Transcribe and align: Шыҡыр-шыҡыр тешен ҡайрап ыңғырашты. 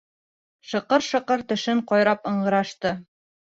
Шыҡыр-шыҡыр 0.71 1.45
тешен 1.53 1.85
ҡайрап 1.93 2.27
ыңғырашты. 2.35 2.97